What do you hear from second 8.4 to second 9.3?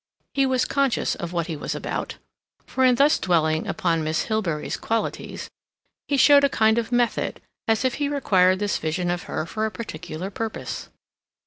this vision of